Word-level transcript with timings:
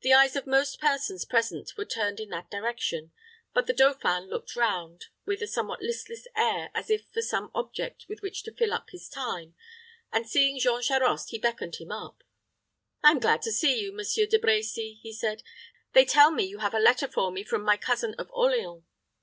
The 0.00 0.14
eyes 0.14 0.34
of 0.34 0.46
most 0.46 0.80
persons 0.80 1.26
present 1.26 1.76
were 1.76 1.84
turned 1.84 2.20
in 2.20 2.30
that 2.30 2.50
direction; 2.50 3.12
but 3.52 3.66
the 3.66 3.74
dauphin 3.74 4.30
looked 4.30 4.56
round, 4.56 5.08
with 5.26 5.42
a 5.42 5.46
somewhat 5.46 5.82
listless 5.82 6.26
air, 6.34 6.70
as 6.74 6.88
if 6.88 7.04
for 7.12 7.20
some 7.20 7.50
object 7.54 8.06
with 8.08 8.22
which 8.22 8.44
to 8.44 8.54
fill 8.54 8.72
up 8.72 8.86
the 8.86 8.98
time, 9.12 9.54
and, 10.10 10.26
seeing 10.26 10.58
Jean 10.58 10.80
Charost, 10.80 11.32
he 11.32 11.38
beckoned 11.38 11.76
him 11.76 11.92
up. 11.92 12.24
"I 13.04 13.10
am 13.10 13.18
glad 13.20 13.42
to 13.42 13.52
see 13.52 13.78
you, 13.78 13.92
Monsieur 13.92 14.24
De 14.24 14.38
Brecy," 14.38 14.98
he 15.02 15.12
said. 15.12 15.42
"They 15.92 16.06
tell 16.06 16.30
me 16.30 16.44
you 16.44 16.60
have 16.60 16.72
a 16.72 16.78
letter 16.80 17.06
for 17.06 17.30
me 17.30 17.44
from 17.44 17.60
my 17.60 17.76
cousin 17.76 18.14
of 18.14 18.30
Orleans. 18.32 18.84